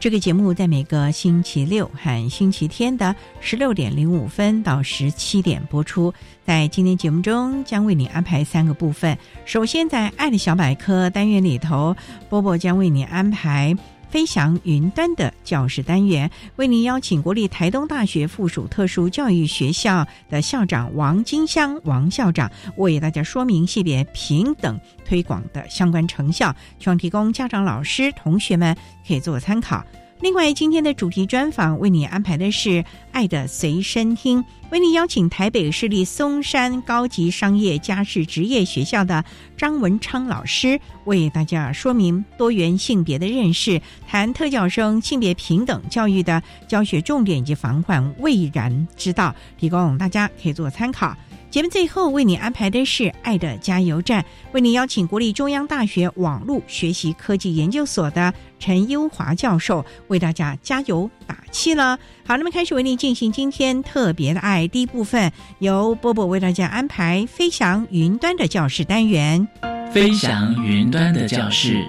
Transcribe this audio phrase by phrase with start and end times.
[0.00, 6.10] 这个节目在每个星期六和星期天的十六点零五分到十七点播出。
[6.42, 9.16] 在今天节目中，将为你安排三个部分。
[9.44, 11.94] 首先，在“爱的小百科”单元里头，
[12.30, 13.76] 波波将为你安排。
[14.10, 29.84] 飞翔云端的教师单元，为您邀请国立台东大学附属特殊教育学校的校长王金香王校长，为大家说明性别平等推广的相关成效，希望提供家长、老师、同学们可以做参考。
[30.20, 32.68] 另外，今天的主题专访为你安排的是
[33.10, 39.24] 《爱的随身听》，为你邀请台北市立松山高级商业家事职业学校的
[39.56, 51.16] 张文昌老师，为大家说明多元性别的认识，谈特教生性别平等教育的教学重点以及防患未然之道，提供大家可以做参考。
[51.50, 54.22] 节目最后为你安排的是《爱的加油站》，
[54.52, 61.98] 为你邀请国立中央大学网络学习科技研究所的陈优华教授为大家加油打气了。
[62.24, 69.48] 好，那么开始为你进行今天特别的爱第一部分，由波波为大家安排飞翔云端的教室单元。
[69.92, 71.84] 飞翔云端的教室，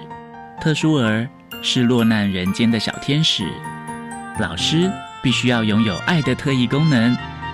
[0.60, 1.28] 特殊儿
[1.62, 3.44] 是落难人间的小天使，
[4.40, 4.90] 老师
[5.22, 7.16] 必须要拥有爱的特异功能。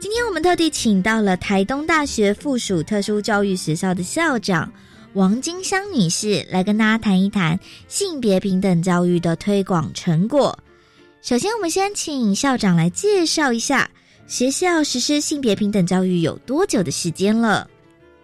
[0.00, 4.72] 今天我们特地请到了台东大学附属特殊教育学校的校长
[5.14, 10.56] 王金香女士，来跟大家谈一谈性别平等教育的推广成果。
[11.20, 13.90] 首先，我们先请校长来介绍一下
[14.28, 17.68] 学校实施性别平等教育有多久的时间了。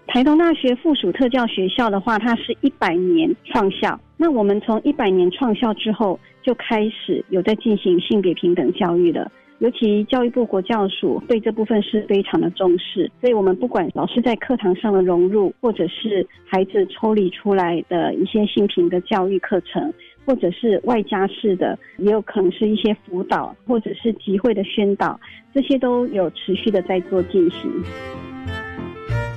[0.07, 3.99] 台东大学附属特教学校的话，它是一百年创校。
[4.17, 9.29] 那我们从一百年创校之后，就开始有在进行性别平等教育了。
[9.61, 19.93] 尤其教育部国教署对这部分是非常的重视，所以我们不管老师在课堂上的融入，或者是孩子抽离出来的一些性平的教育课程，
[20.27, 25.19] 或者是外加式的，也有可能是一些辅导，或者是集会的宣导，
[25.55, 27.71] 这些都有持续的在做进行。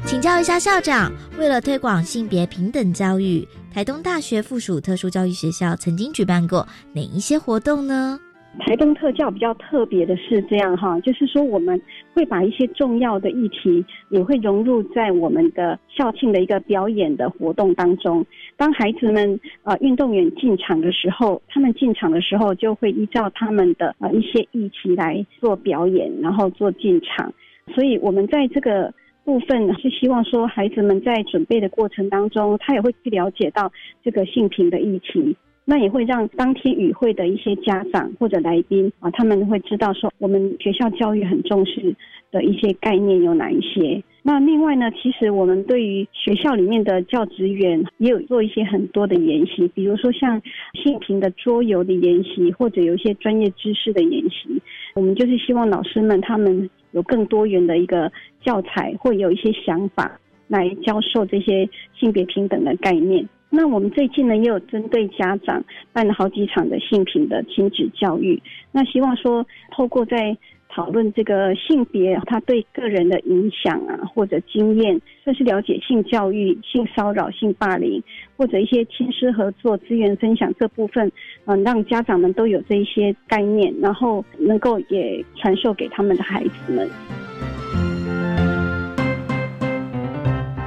[0.03, 8.19] 请教一下校长，为了推广性别平等教育，台东大学附属特殊教育学校曾经举办过哪一些活动呢？
[8.59, 11.79] 台东特教比较特别的是这样哈，就是说我们
[12.13, 18.25] 会把一些重要的议题也会融入在我们的校庆的一个表演的活动当中。
[18.57, 27.33] 当孩子们呃运动员进场的时候，他们进场的时候就会依照他们的呃一些议题来做表演，然后做进场。
[27.73, 28.93] 所以我们在这个
[29.23, 33.71] 部分是希望说，孩子们在准备的过程当中，他也会去了解到
[34.03, 35.35] 这个性平的议题。
[35.69, 41.93] 那也会让当天与会的一些家长或者来宾啊，他们会知道说我们学校教育很重视
[42.31, 44.01] 的一些概念有哪一些。
[44.23, 50.41] 那另外呢，其实我们对于学校里面的教职员也有做一些很多的研习，比如说像
[50.73, 54.61] 性平的桌游的研习，或者有一些专业知识的研习。
[54.95, 58.09] 我们就是希望老师们他们有更多元的一个
[58.41, 60.17] 教材，会有一些想法。
[60.49, 63.27] 来教授这些性别平等的概念。
[63.49, 65.63] 那我们最近呢，也有针对家长
[65.93, 68.41] 办了好几场的性平的亲子教育。
[68.71, 70.37] 那希望说，透过在
[70.69, 78.03] 讨论这个性别，它对个人的影响啊，或者经验，甚至了解性教育、性骚扰、性霸凌，
[78.35, 81.09] 或者一些亲师合作、资源分享这部分，
[81.45, 86.87] 嗯，让家长们都有这一些概念，然后能够也传授给他们的孩子们。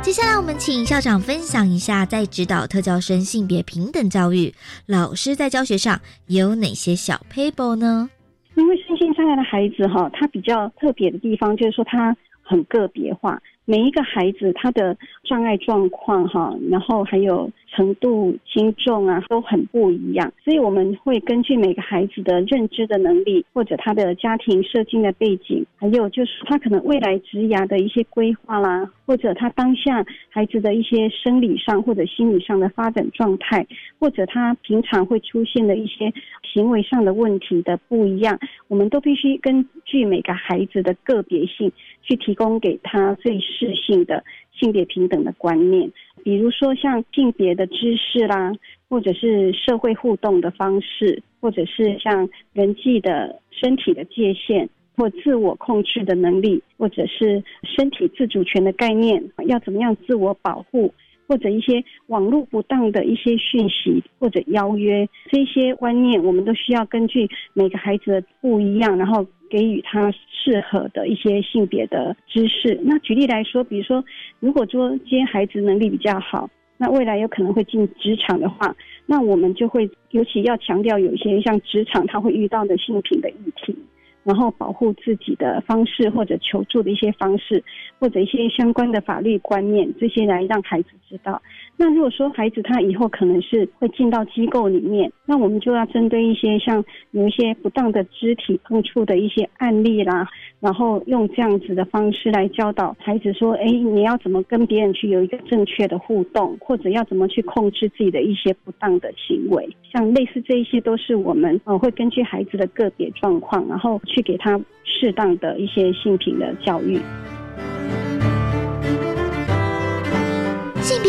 [0.03, 4.53] 接下来，我们请校长分享一下，在指导特教生性别平等教育，
[4.87, 8.09] 老师在教学上有哪些小 paper 呢？
[8.57, 14.97] 因为身心障碍的孩子哈，他比较特别的地方就是说他很个别化，每一个孩子他的
[15.29, 17.51] 障碍状况哈，然后还有。
[17.71, 33.67] 程度轻重啊都很不一样，所以我们会根据每个孩子的认知的能力，或者他的家庭设定的背景，还有就是他可能未来职涯的一些规划啦，或者他当下孩子的一些生理上或者心理上的发展状态，
[33.99, 36.13] 或者他平常会出现的一些
[36.53, 41.71] 行为上的问题的不一样，我们都必须根据每个孩子的个别性
[42.03, 44.25] 去提供给他最适性的
[44.61, 45.91] 性别平等的观念。
[46.23, 48.53] 比如说像性别的知识啦，
[48.91, 60.93] 或者是社会互动的方式，或者是像人际的身体的界限或自我控制的能力，或者是身体自主权的概念，要怎么样自我保护，
[61.27, 69.27] 或者一些网络不当的一些讯息或者邀约，这些观念我们都需要根据每个孩子的不一样，然后。
[69.51, 72.81] 给予他适合的一些性别的知识。
[72.85, 74.03] 那举例来说，比如说，
[74.39, 76.49] 如果说今天孩子能力比较好，
[76.79, 78.75] 那未来有可能会进职场的话，
[79.05, 83.77] 那我们就会尤其要强调有一些像职场他会遇到的性平的议题。
[84.23, 87.65] 然后保护自己的方式，或者求助的一些方式，
[87.99, 91.41] 或者一些相关的法律观念，这些来让孩子知道。
[91.81, 100.29] 那如果说孩子他以后可能是会进到机构里面，那我们就要针对一些像有一些不当的肢体碰触的一些案例啦，
[100.61, 109.67] 然后用这样子的方式来教导孩子说：哎，你要怎么跟别人去有一个正确的互动，或者要怎么去控制自己的一些不当的行为。
[109.91, 113.99] 像类似这一些，都是我们呃会根据孩子的个别状况，然后。
[114.07, 116.99] 去给他适当的一些性平的教育。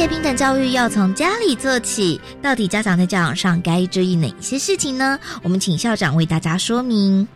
[0.02, 5.16] 别平等教育要从家里做起，到底家长在教养上该注意哪些事情呢？
[5.44, 7.28] 我们请校长为大家说明。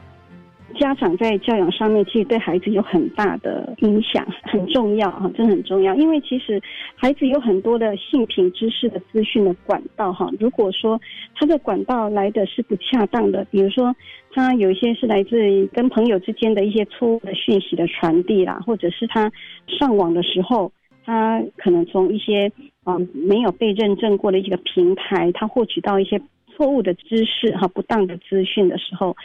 [0.80, 5.94] 家长在教养上面，其实对孩子有很大的影响，很重要哈，真的很重要。
[5.94, 6.60] 因为其实
[6.96, 11.00] 孩子有很多的性品知识的资讯的管道哈，如果说
[11.36, 13.96] 他的管道来的是不恰当的，比如说
[14.34, 19.32] 他有一些是来自于跟朋友之间的一些错误的讯息的传递啦，或者是他
[19.68, 20.72] 上网的时候，
[21.06, 22.52] 他可能从一些
[22.86, 29.16] 嗯没有被认证过的一个平台，他获取到一些错误的知识哈，不当的资讯的时候。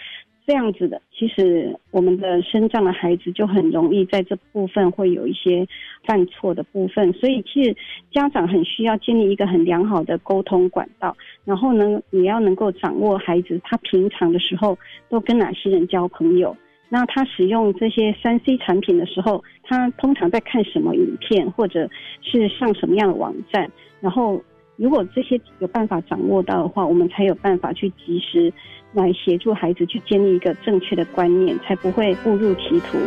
[0.46, 5.64] 这样子的，其实我们的身障的孩子就很容易在这部分会有一些
[6.04, 7.76] 犯错的部分，所以其实
[8.10, 14.76] 家长很需要建立一个很良好的沟通管道，然后呢，也要能够掌握孩子他平常的时候
[15.08, 16.56] 都跟哪些人交朋友，
[16.90, 21.88] 那他使用这些三 C 产品的时候，他通常在看什么影片，或者
[22.20, 23.70] 是上什么样的网站，
[24.00, 24.42] 然后
[24.76, 28.52] 如果这些有办法掌握到的话，我们才有办法去及时。
[28.92, 32.98] 来协助孩子去建立一个正确的观念，才不会误入歧途。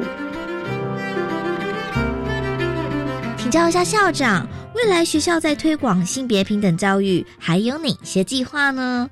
[3.36, 9.10] 请教一下校长，未来学校在推广性别平等教育还有哪些计划呢？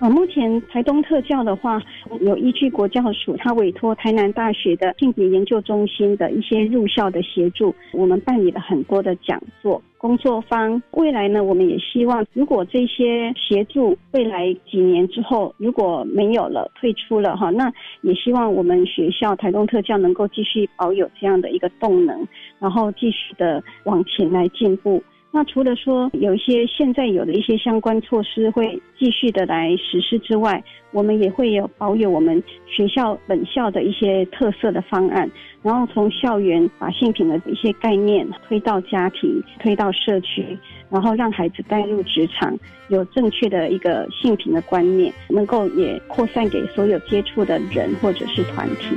[0.00, 1.78] 啊，目前台东特教的话，
[2.22, 10.82] 有依据国教署，他委托台南大学的性别研究中心的一些入校的协助，我们办理了很多的讲座、工作坊。
[10.92, 22.26] 未来呢，我们也希望，如果这些协助未来几年之后如果没有了、退出了哈，那也希望我们学校台东特教能够继续保有这样的一个动能，
[22.58, 25.02] 然后继续的往前来进步。
[25.32, 35.30] 那除了说有一些现在有的一些相关措施会继续的来实施之外，我们也会有保有我们学校本校的一些特色的方案，
[35.62, 40.44] 然后从校园把性品的一些概念推到家庭，推到社区，
[40.90, 42.58] 然后让孩子带入职场，
[42.88, 48.96] 有正确的一个性品的观念，能够也扩散给所有接触的人或者是团体。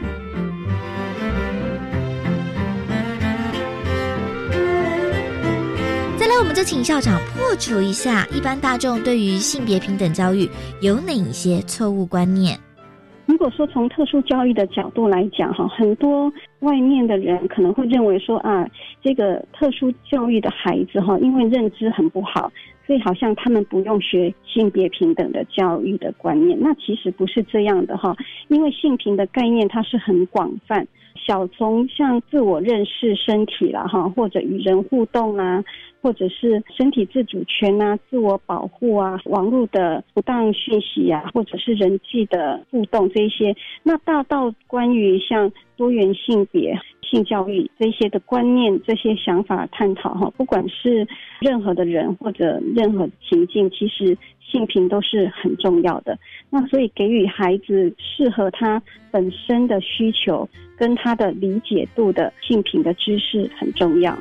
[6.36, 10.50] 那我们就请校长破除一下一般大众对于性别平等教育
[10.82, 12.58] 有哪一些错误观念。
[13.28, 18.68] 如果说从特殊教育的角度来讲，哈，很多外面的人可能会认为说啊，
[19.04, 22.52] 这个特殊教育的孩子哈，因为认知很不好，
[22.88, 26.58] 所以好像他们不用学性别平等的教育的观念。
[26.60, 30.88] 那其实不是这样的哈，因为性平的概念它是很广泛。
[31.16, 35.64] 小从像自我认识身体了哈，或者与人互动啊，
[36.04, 51.08] 或者是身体自主权啊、自我保护啊、网络的不当讯息啊，或者是人际的互动这些，那大到关于像多元性别、性教育这些的观念、这些想法探讨哈，不管是
[51.40, 54.18] 任何的人或者任何情境，其实。
[54.46, 56.16] 性平都是很重要的，
[56.52, 58.80] 那所以给予孩子适合他
[59.10, 64.16] 本身的需求跟他的理解度的性平的知识很重要。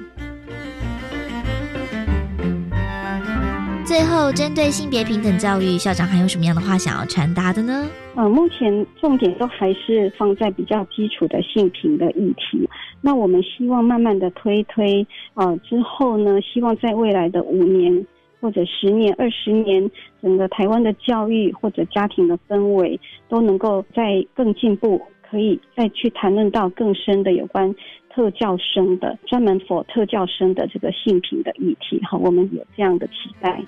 [3.92, 7.87] 最后，针对性别平等教育，校长还有什么样的话想要传达的呢？
[8.14, 12.66] 呃，目前重点都还是放在比较基础的性平的议题。
[13.02, 18.06] 那我们希望慢慢的推推，呃，之后呢，希望在未来的五年。
[18.40, 19.88] 或者十年、二十年，
[20.20, 27.72] 整个台湾的教育或者家庭的氛围都能够再更进步，可以再去谈论到更深的有关
[28.12, 32.00] 特教生的专门 for 特教生的这个性平的议题。
[32.02, 33.62] 哈，我们有这样的期待。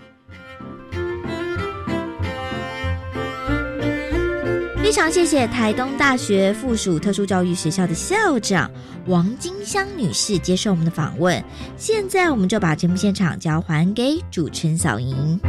[4.82, 8.70] 非常谢谢台东大学附属特殊教育学校的校长
[9.06, 11.42] 王金香女士接受我们的访问。
[11.76, 15.40] 现在，我们就把节目现场交还给主持人小莹。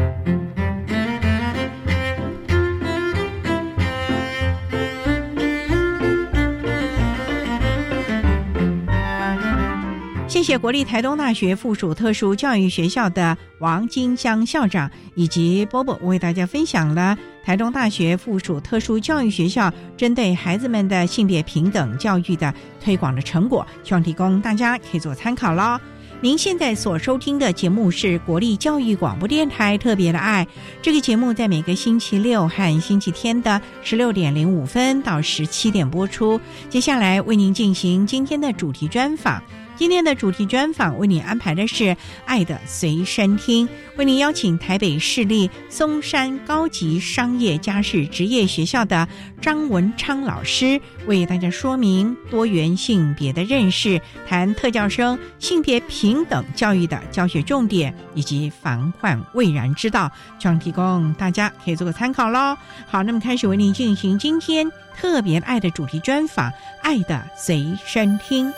[10.35, 25.79] 谢谢国立台东大学附属特殊教育学校的王金香校长以及波波为大家分享了台东大学附属特殊教育学校针对孩子们的性别平等教育的推广的成果，希望提供大家可以做参考喽。
[26.19, 30.45] 您现在所收听的节目是国立教育广播电台特别的爱，
[30.81, 36.41] 这个节目在每个星期六和星期天的十六点零五分到十七点播出。
[36.67, 39.41] 接下来为您进行今天的主题专访。
[39.77, 41.83] 今天的主题专访为你安排的是
[42.25, 43.67] 《爱的随身听》，
[43.97, 49.05] 为您邀请台北市立松山高级商业家事职业学校的
[49.41, 62.57] 张文昌老师为大家说明多元性别的认识，谈特教生性别平等教育的教学重点以及防患未然之道，希望提供大家可以做个参考喽。
[62.87, 66.49] 好，那么开始为您进行今天特别爱的主题专访，
[66.81, 68.49] 《爱的随身听》。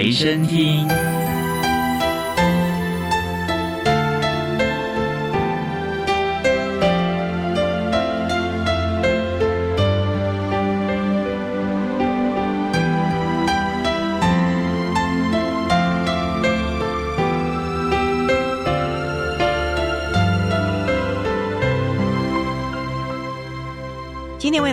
[0.00, 1.09] 随身听。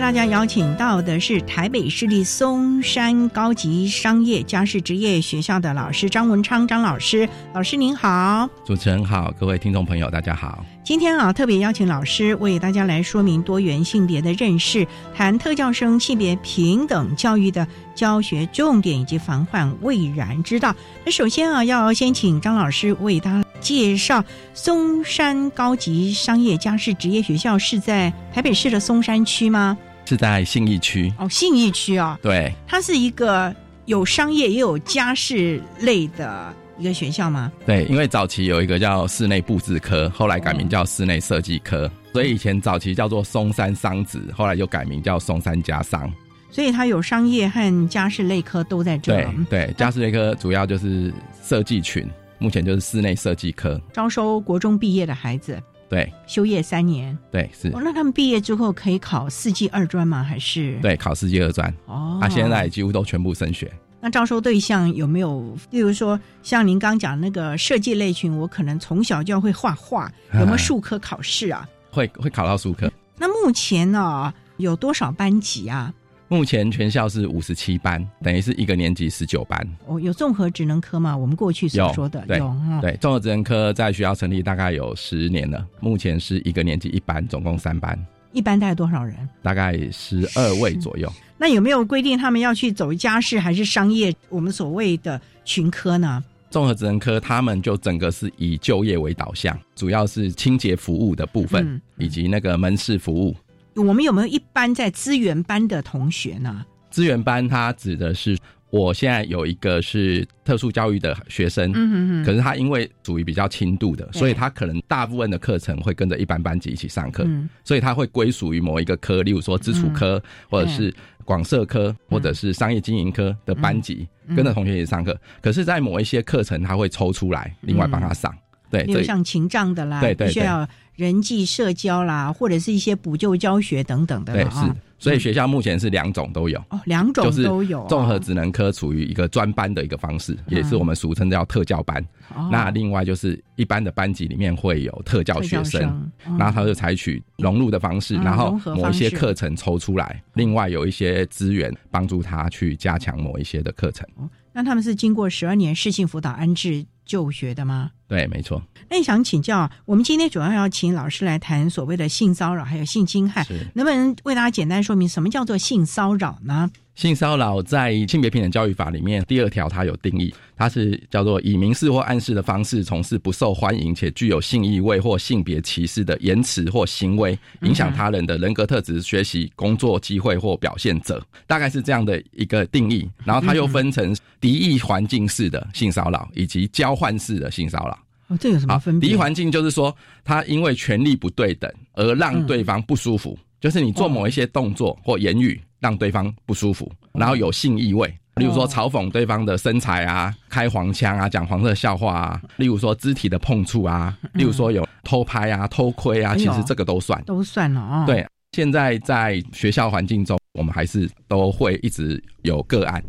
[0.08, 10.64] 大家邀请到的是台北市立松山高级商业家事职业学校的老师张文昌张老师，老师您好，主持人好，各位听众朋友大家好。
[10.82, 20.74] 今天啊，特别邀请老师为大家来说明多元性别的认识，谈特教生性别平等教育的教学重点以及防患未然之道。
[21.04, 24.24] 那首先啊，要先请张老师为大家介绍
[24.54, 29.76] 松山高级商业家事职业学校是在台北市的松山区吗？
[30.08, 37.52] 是在信义区哦，信义区哦，对，它是一个有商业也有家事类的一个学校吗？
[37.66, 46.10] 对，因为早期有一个叫室内布置科，后来改名叫室内设计科，所以以前早期叫做松山商子，后来又改名叫松山家商。
[46.50, 49.14] 所以它有商业和家事类科都在这。
[49.14, 51.12] 对对，家事类科主要就是
[51.44, 55.62] 设计群，目前就是室内设计科，招收国中毕业的孩子。
[55.88, 57.70] 对，休业三年，对是。
[57.70, 60.22] 那他们毕业之后可以考四季二专吗？
[60.22, 60.78] 还是？
[60.82, 61.72] 对，考四季二专。
[61.86, 63.72] 哦，啊，现在几乎都全部升学。
[64.00, 65.56] 那招收对象有没有？
[65.70, 71.68] 例如说，像您刚讲那个设计类群，我可能从小就要会画画，有没有数科考试啊？
[71.90, 72.90] 会会考到数科。
[73.16, 75.92] 那目前呢，有多少班级啊？
[76.28, 79.66] 目前全校是五十七班，等于是一个年级十九班。
[79.86, 81.16] 哦，有综合职能科吗？
[81.16, 85.66] 我们过去所说的有，对，综合职能科在学校成立大概有十年了。
[85.80, 87.98] 目前是一个年级一班，总共三班。
[88.32, 89.16] 一班大概多少人？
[89.42, 91.10] 大概十二位左右。
[91.38, 94.14] 那有没有规定他们要去走家事还是商业？
[94.28, 96.22] 我们所谓的群科呢？
[96.50, 103.34] 综合职能科他们就整个是以就业为导向，主要是清洁服务的部分，嗯以及那个门市服务。
[103.78, 106.64] 我们有没有一般在资源班的同学呢？
[106.90, 108.36] 资源班它指的是
[108.70, 117.48] 我现在有一个是特殊教育的学生，嗯哼哼，可是他因为属于比较轻度的，所以他可能大部分的课程会跟着一般班级一起上课，嗯。
[117.64, 120.92] 所以他会归属于某一个科，例如说基础科，或者是
[121.24, 124.36] 广设科，或者是商业经营科的班级，嗯。
[124.36, 125.18] 跟着同学一起上课。
[125.40, 128.34] 可是，在某一些课程，他会抽出来，另外帮他上。
[128.70, 134.58] 对，有像情障的啦，对对必须要有人际社交啦，或者是一些补救教学等等的对是。
[134.98, 136.58] 所以学校目前是两种都有。
[136.70, 142.04] 哦，两种就是都有哦综合职能科处于一个专班的一个方式，也是我们俗称叫特教班。
[142.34, 142.48] 哦。
[142.50, 154.04] 那另外就是一般的班级里面会有特教学生，然后他就采取融入的方式，嗯然后某一些课程抽出来，另外有一些资源帮助他去加强某一些的课程。
[154.52, 157.90] 那他们是经过十二年适性辅导安置就学的吗？
[158.06, 166.70] 对，没错，那想请教，我们今天主要要请老师来谈所谓的性骚扰还有性侵害，能不能为大家简单说明什么叫做性骚扰呢？
[166.98, 183.08] 性骚扰在性别平等教育法里面第二条它有定义，它是叫做以明示或暗示的方式从事不受欢迎且具有性意味或性别歧视的言辞或行为，影响他人的人格特质、学习、工作机会或表现者，大概是这样的一个定义。
[183.24, 187.96] 然后它又分成敌意环境式的性骚扰以及交换式的性骚扰。
[188.26, 189.10] 哦，这有什么，分别？
[189.10, 198.12] 敌意环境就是说，他因为权力不对等而让对方不舒服，就是你做某一些动作或言语让对方不舒服，然后有性意味。
[198.36, 207.20] 例如说嘲讽对方的身材啊，开黄腔啊，讲黄色笑话啊；例如说肢体的碰触啊；例如说有偷拍啊、偷窥啊，其实这个都算。
[207.24, 213.02] 都算了哦。，对，现在在学校环境中，我们还是都会一直有个案。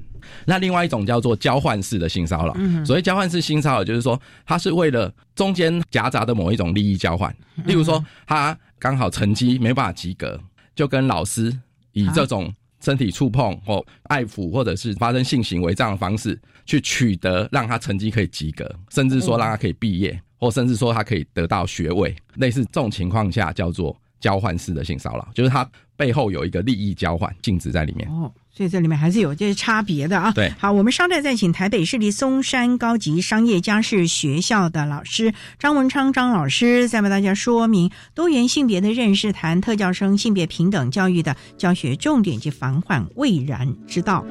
[0.46, 7.64] 那另外一种叫做交换式的性骚扰，嗯所谓交换式性骚扰，就是说它是为了中间夹杂的某一种利益交换，嗯。
[7.68, 10.40] 例如说他刚好成绩没办法及格，
[10.76, 11.58] 就跟老师
[11.92, 28.10] 以这种身体触碰或爱抚或者是发生性行为这样的方式，去取得让他成绩可以及格，甚至说让他可以毕业，或甚至说他可以得到学位，类似这种情况下叫做交换式的性骚扰，就是它背后有一个利益交换性质在里面。
[28.10, 30.32] 哦，所以这里面还是有这些差别的啊。
[30.32, 44.26] 对好，我们稍待再请台北市立松山高级商业家事学校的老师张文昌张老师，再为大家说明多元性别的认识，谈特教生性别平等教育的教学重点及防患未然之道。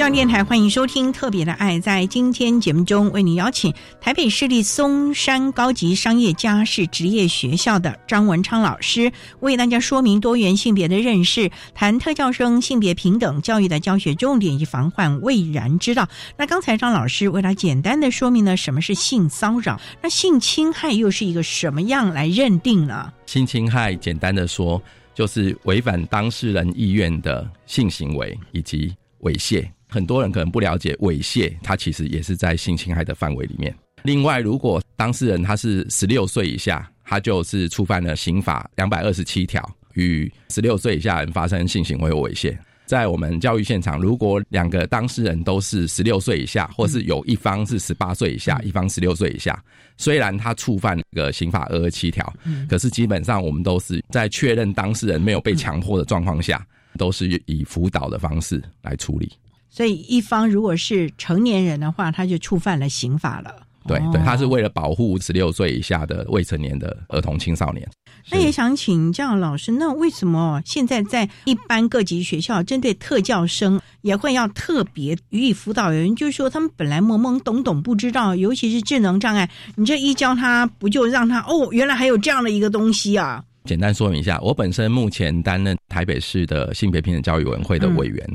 [0.00, 1.76] 教电台欢迎收听《特别的爱》。
[1.80, 16.08] 在今天节目中，为您邀请台北市立松山高级商业家事职业学校的张文昌老师，为大家说明多元性别的认识，谈特教生性别平等教育的教学重点以及防患未然之道。
[16.38, 23.12] 那刚才张老师为他简单的说明了什么是性骚扰，那性侵害又是一个什么样来认定呢？
[23.26, 24.82] 性侵害简单的说，
[25.14, 29.68] 就是违反当事人意愿的性行为以及猥亵。
[29.90, 33.74] 很多人可能不了解猥亵，它其实也是在性侵害的范围里面。
[34.04, 39.62] 另外，如果当事人他是十六岁以下，他就是触犯了刑法两百二十七条，
[39.94, 42.56] 与十六岁以下人发生性行为或猥亵。
[42.86, 49.62] 在我们教育现场，如果两个当事人都是十六岁以下，或是有一方是十八岁以下，一方十六岁以下，
[49.96, 52.32] 虽然他触犯那个刑法二二七条，
[52.68, 59.30] 可是基本上我们都是在确认当事人没有被强迫的状况下，都是以辅导的方式来处理。
[59.70, 63.54] 所以一方如果是成年人的话，他就触犯了刑法了。
[63.86, 67.88] 对对，他是为了保护十六岁以下的未成年的儿童青少年。
[68.30, 75.92] 那也想请教老师，那为什么现在在一般各级学校针对特教生也会要特别予以辅导？
[75.92, 83.42] 有人就说他们本来懵懵懂懂不知道，尤其是智能障碍，你这一教他，不就让他哦，原来还有这样的一个东西啊？
[83.64, 88.26] 简单说明一下，我本身目前担任台北市的性别平等教育委员会的委员。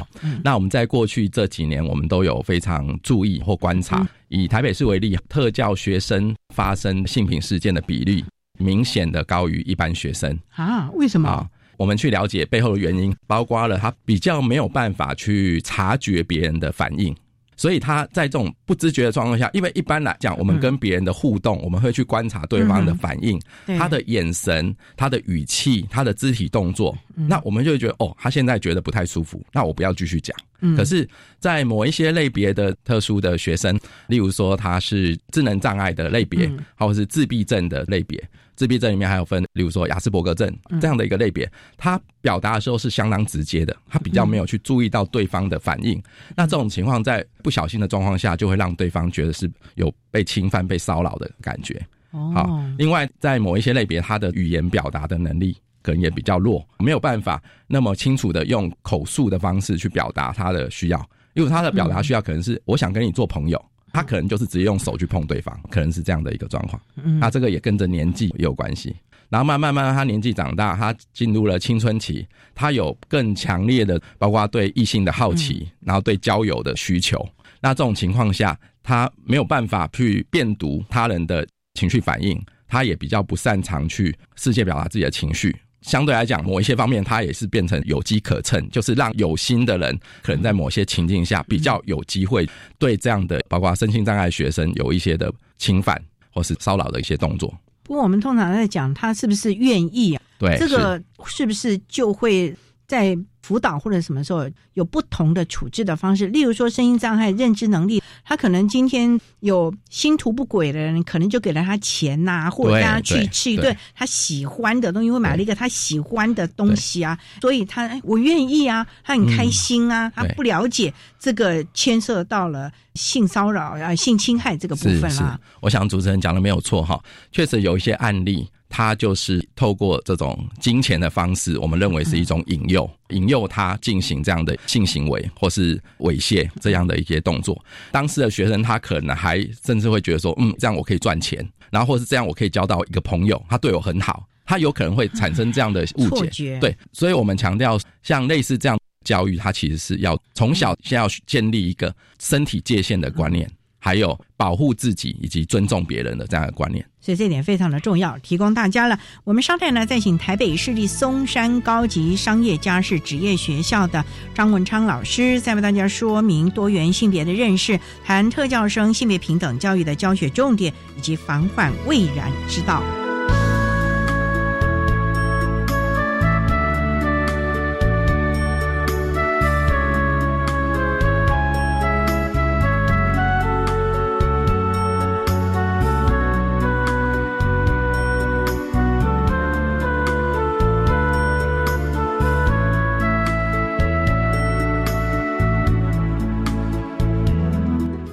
[0.43, 8.23] 那我们在过去这几年，我们都有非常注意或观察，以台北市为例，特教学生发生性平事件的比例
[8.59, 10.89] 明显的高于一般学生啊？
[10.93, 11.49] 为什么？
[11.77, 17.13] 我们去了解背后的原因，包括了他比较没有办法去察觉别人的反应。
[17.57, 23.39] 所以他在这种不知觉的状况下，因为一般来讲，我们跟别人的互动，我们会去观察对方的反应，
[23.77, 30.35] 他的眼神、他的语气、他的肢体动作，那我们就会觉得哦，他现在觉得不太舒服，那我不要继续讲。
[30.75, 31.07] 可是，
[31.39, 38.21] 在某一些类别的特殊的学生，例如说他是智能障碍的类别，或者是自闭症的类别。
[38.55, 46.01] 自闭症里面还有分，例如说亚斯伯格症这样的一个类别，他表达的时候是相当直接的，他比较没有去注意到对方的反应。
[46.35, 51.85] 那这种情况在不小心的状况下，就会让对方觉得是有被侵犯、被骚扰的感觉。
[52.33, 63.65] 好，另外在某一些类别，他的语言表达的能力可能也比较弱，没有办法那么清楚的用口述的方式去表达他的需要，因为他的表达需要可能是我想跟你做朋友。
[63.95, 66.81] 他可能就是直接用手去碰对方，可能是这样的一个状况。
[67.17, 68.93] 那这个也跟着年纪也有关系。
[69.29, 77.25] 然后慢慢慢慢，他年纪长大，他进入了青春期，他有更强烈的，包括对异性的好奇，然后对交友的需求。
[77.61, 85.55] 那这种情况下，他没有办法去辨读他人的情绪反应，他也比较不擅长去世界表达自己的情绪。
[85.85, 97.53] 相对来讲，某一些方面，它也是变成有机可乘，就是让有心的人可能在某些情境下比较有机会对这样的包括身心障碍学生有一些的侵犯或是骚扰的一些动作。
[97.83, 100.21] 不过，我们通常在讲他是不是愿意啊？
[100.39, 102.53] 对，这个是不是就会
[102.87, 103.17] 在。
[103.45, 125.39] 辅导或者什么时候有不同的处置的方式，例如说声音障碍、认知能力，他可能今天有心图不轨的人，可能就给了他钱呐，或者让他去吃一顿他喜欢的东西，会买了一个他喜欢的东西啊，所以他我愿意啊，他很开心啊，他不了解这个牵涉到了性骚扰啊、性侵害这个部分啦。
[125.61, 126.99] 我想主持人讲的没有错哈，
[127.31, 128.49] 确实有一些案例。
[128.75, 137.57] 他就是透过这种金钱的方式，我们认为是一种引诱，引诱他进行这样的性行为或是猥亵这样的一些动作。
[137.89, 146.59] 当时的学生他可能还甚至会觉得说，嗯，这样我可以赚钱，然后或是这样我可以交到一个朋友，他对我很好，他有可能会产生这样的误解。
[146.59, 153.49] 对，所以我们强调，像类似这样教育，他其实是要从小先要建立一个身体界限的观念。
[153.85, 158.99] 还有保护自己以及尊重别人的这样的观念，所以这点非常的重要，提供大家了。
[159.23, 172.81] 我们稍待呢，再请台北市立松山高级商业家事职业学校的张文昌老师，再为大家说明多元性别的认识，谈特教生性别平等教育的教学重点以及防患未然之道。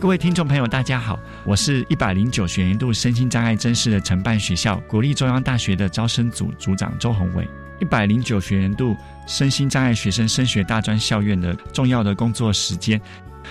[0.02, 7.48] 各位听众朋友，大家好，我是一百零九学年度身心障碍真试的承办学校国立中央大学的招生组组长周宏伟。
[7.80, 8.96] 一百零九学年度
[9.28, 13.00] 身心障碍学生升学大专校院的重要的工作时间。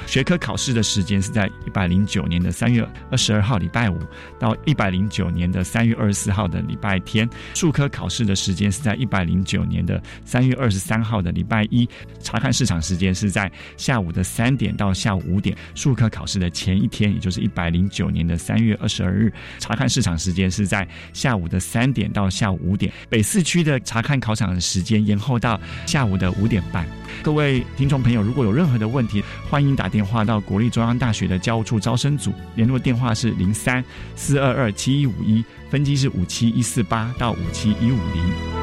[0.06, 3.98] 学科考试的时间是在一百零九年的三月二十二号礼拜五
[4.40, 7.30] 到一百零九年的三月二十四号的礼拜天。
[7.54, 11.88] 数科考试的时间是在一百零九年的三月二十三号的礼拜一。
[12.20, 15.56] 查看市场时间是在下午的三点到下午五点。
[15.76, 22.92] 数科考试的前一天，也就是一百零九年的三月二十二日，查看市场时间是在下午的三点到下午五点。
[23.10, 26.86] 北四区的查看考场的时间延后到下午的五点半。
[27.24, 33.84] 各位听众朋友，如果有任何的问题，欢迎打电话到国立中央大学的教务处招生组，联络电话是零三
[34.16, 38.61] 四二二七一五一，分机是五七一四八到五七一五零。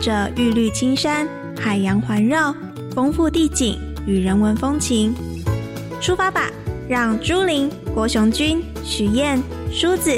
[0.00, 2.54] 着玉绿青山、海洋环绕、
[2.94, 5.14] 丰富地景与人文风情。
[6.00, 6.50] 出发吧，
[6.88, 10.10] 让朱琳、郭雄君、许燕、梳子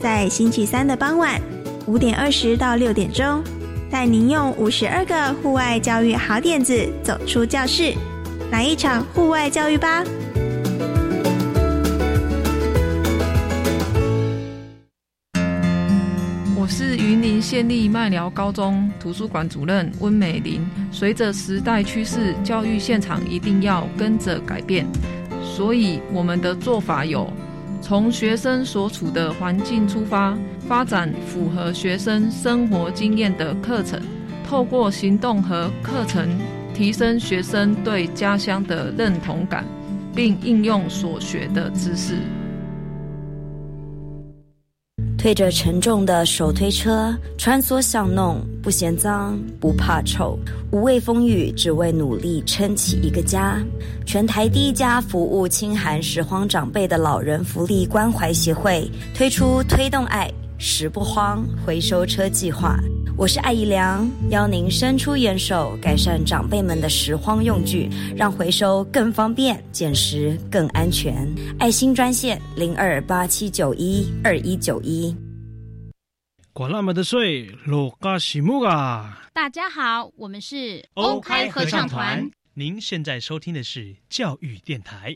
[0.00, 1.40] 在星期三的傍晚
[1.86, 3.42] 五点二十到六点钟，
[3.90, 7.94] 带您用五十二个户外教育好点子走出教室，
[8.50, 10.04] 来一场户外教育吧。
[17.40, 20.68] 县立麦寮高中图书馆主任温美玲。
[20.92, 24.86] 随着时代趋势，教育现场一定要跟着改变，
[25.42, 27.32] 所以我们的做法有：
[27.80, 30.36] 从学生所处的环境出发，
[30.68, 34.00] 发展符合学生生活经验的课程，
[34.46, 36.28] 透过行动和课程
[36.74, 39.64] 提升学生对家乡的认同感，
[40.14, 42.16] 并应用所学的知识。
[45.20, 50.38] 推着沉重的手推车穿梭巷弄，不嫌脏，不怕臭，
[50.72, 53.62] 无畏风雨，只为努力撑起一个家。
[54.06, 62.80] 全台第一家服务清寒拾荒长辈的老人福利关怀协会推出推动爱拾不慌回收车计划。
[63.20, 71.28] 我是艾怡良，邀您伸出援手，改善长辈们的拾荒用具，让回收更方便，捡拾更安全。
[71.58, 75.14] 爱心专线零二八七九一二一九一。
[76.54, 79.28] 管那么的水，落嘎西木啊！
[79.34, 82.26] 大家好，我们是欧开合唱团。
[82.54, 85.14] 您现在收听的是教育电台。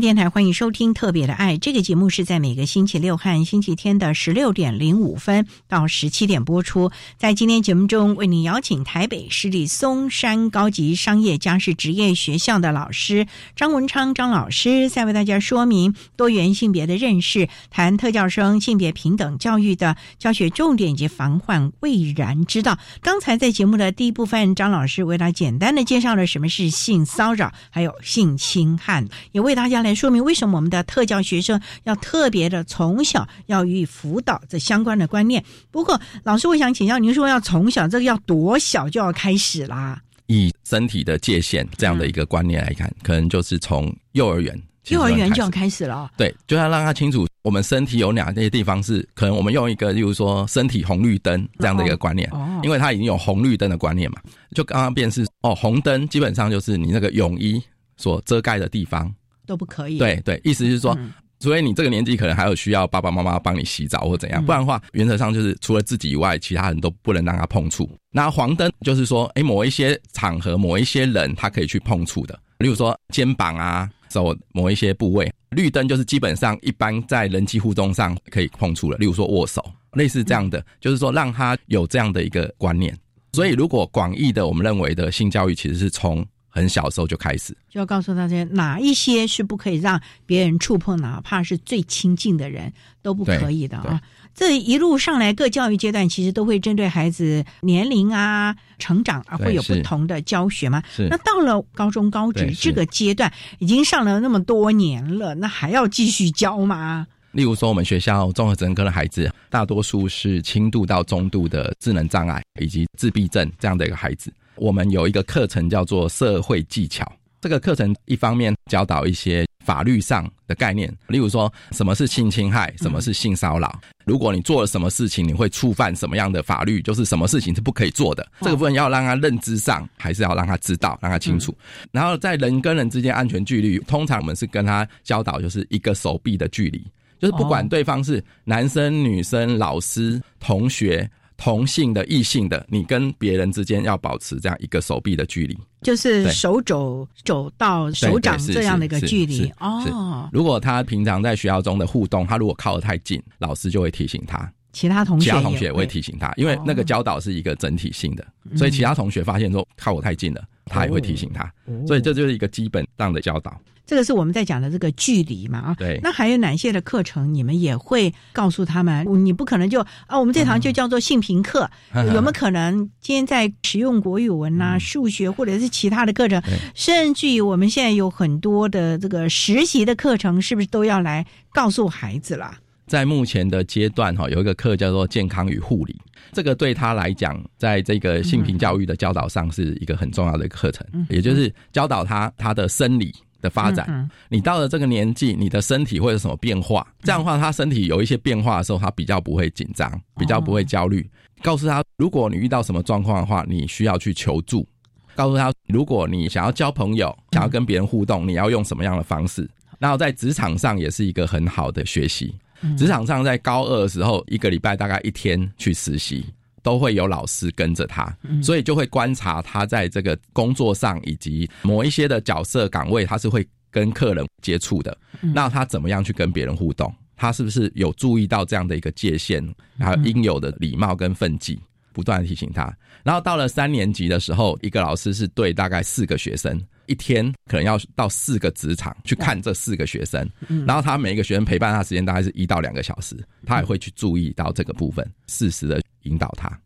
[0.00, 6.90] 电台欢迎收听《特别的爱》这个节目，是在每个星期六和星期天的十六点零五分到十七点播出。
[7.16, 22.78] 在今天节目中，为您邀请台北市立松山高级商业家事职业学校的老师张文昌张老师，再为大家说明多元性别的认识，谈特教生性别平等教育的教学重点以及防患未然之道。
[23.00, 29.83] 刚才在节目的第一部分，张老师为大家简单的介绍了什么是性骚扰，还有性侵害，也为大家。
[29.84, 35.44] 来说明为什么我们的特教学生要特别的从小要予以辅导这相关的观念。
[35.70, 40.00] 不过，老师，我想请教您说，要从小这个要多小就要开始啦？
[40.26, 46.10] 以身体的界限这样的一个观念来看，可能就是从幼儿园，幼儿园就要开始了。
[46.16, 52.30] 对，就要让他清楚，我们身体有哪些地方是可能我们用一个，例如说身体红绿灯这样的一个观念，
[52.62, 54.18] 因为他已经有红绿灯的观念嘛。
[54.54, 57.62] 就刚刚便是哦，红灯基本上就是你那个泳衣
[57.98, 59.14] 所遮盖的地方。
[59.46, 59.98] 都不可以。
[59.98, 60.96] 对对，意思是说，
[61.40, 67.88] 除非你这个年纪可能还有需要爸爸妈妈帮你洗澡或怎样，不然的话，原则上就是除了自己以外，其他人都不能让他碰触。
[68.10, 75.30] 那黄灯就是说，哎，某一些场合、某一些人他可以去碰触的，例如说肩膀啊、手某一些部位。
[75.50, 82.96] 绿灯就是基本上一般在人际互动上可以碰触了，例如说握手，类似这样的，就是说让他有这样的一个观念。
[83.34, 86.24] 所以，如果广义的我们认为的性教育，其实是从
[86.54, 94.00] 很小时候就开始，就要告诉大家哪一些是不可以让别人触碰，哪怕是最亲近的人都不可以的啊！
[94.36, 100.80] 这一路上来，各教育阶段其实都会针对孩子年龄啊、成长啊，会有不同的教学嘛。
[101.10, 107.04] 那到了高中、高职这个阶段，已经上了那么多年了，那还要继续教吗？
[107.32, 114.32] 例如说，我们学校综合整科的孩子，大多数是轻度到中度的智能障碍以及自闭症这样的一个孩子。
[114.56, 128.26] 我们有一个课程叫做社会技巧，这个课程一方面教导一些法律上的概念，例如说什么是性侵害，什么是性骚扰，如果你做了什么事情，你会触犯什么样的法律，就是什么事情是不可以做的。
[128.40, 131.54] 这个部分要让他认知上，还是要让他知道，让他清楚。
[131.90, 136.84] 然后在人跟人之间安全距离，通常我们是跟他教导就是一个手臂的距离，
[137.18, 141.10] 就是不管对方是男生、女生、老师、同学。
[141.36, 150.28] 同性的、异性的，你跟别人之间要保持这样一个手臂的距离，就是手肘肘到手掌这样的一个距离哦。
[150.32, 154.50] 如果他平常在学校中的互动，他如果靠得太近，老师就会提醒他。
[154.72, 161.52] 其他同学，其他同学也会提醒他，因为那个教导是一个整体性的，所以其他同学发现说靠我太近了，他也会提醒他。
[161.86, 163.56] 所以这就是一个基本上的教导。
[163.86, 166.00] 这个是我们在讲的这个距离嘛啊，对。
[166.02, 169.06] 那还有哪些的课程，你们也会告诉他们？
[169.24, 171.70] 你不可能就啊，我们这堂就叫做性平课，
[172.14, 176.42] 有没有可能今天在使用国语文呐、数学或者是其他的课程，
[176.74, 182.58] 甚至于我们现在有很多的这个实习的课程，是不是都要来告诉孩子了？
[182.86, 185.96] 在目前的阶段哈，有一个课叫做健康与护理，
[186.32, 193.12] 这个对他来讲，在这个性平教育的教导上是一个很重要的课程，也就是教导他他的生理。
[193.44, 196.84] 的发展，你到了这个年纪，你的身体会有什么变化？
[197.02, 201.08] 这样的话，他身体有一些变化的时候，他比较不会紧张，比较不会焦虑。
[201.42, 204.66] 告诉他，如果你遇到什么状况的话，你需要去求助。
[205.14, 209.48] 告诉他，如果你想要交朋友，想要跟别人互动，你要用什么样的方式？
[209.78, 212.34] 然后在职场上也是一个很好的学习。
[212.78, 216.24] 职场上在高二的时候，一个礼拜大概一天去实习。
[216.64, 224.96] 都会有老师跟着他，所以就会观察他在这个工作上以及某一些的角色岗位，他是会跟客人接触的。
[225.20, 226.92] 那他怎么样去跟别人互动？
[227.16, 229.46] 他是不是有注意到这样的一个界限，
[229.78, 231.60] 还有应有的礼貌跟分际？
[231.92, 232.74] 不断提醒他。
[233.04, 240.28] 然后到了三年级的时候，一个老师是对大概四个学生，一天可能要到四个职场去看这四个学生。
[240.66, 245.80] 然后他每一个学生陪伴他时间大概是一到两个小时，他也会去注意到这个部分，适时的。
[246.04, 246.60] 引导他。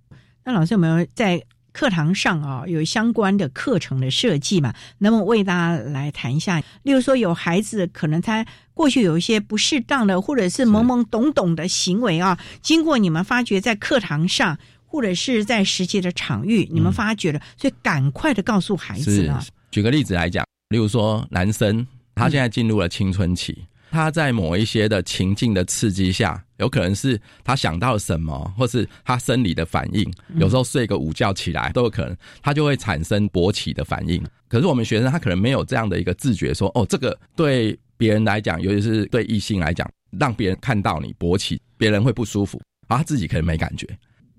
[0.44, 4.74] 那老师有没有在课堂上啊有相关的课程的设计嘛？
[4.98, 6.61] 那么为大家来谈一下？
[6.83, 19.44] 例如说，有孩子可能他过去有一些不适当的或者是懵懵懂懂的行为啊，经过你们发觉在课堂上或者是在实际的场域，你们发觉了，所以赶快的告诉孩子啊。
[19.70, 23.67] 举个例子来讲，例如说男生他现在进入了青春期。
[23.90, 34.22] 他在某一些的情境的刺激下，有可能是他想到什么，或是他生理的反应，有时候睡个午觉起来都有可能，他就会产生勃起的反应。
[34.48, 43.87] 可是我们学生他可能没有这样的一个自觉，说哦，这个对别人来讲，尤其是对异性来讲，让别人看到你勃起，别人会不舒服，而他自己可能没感觉。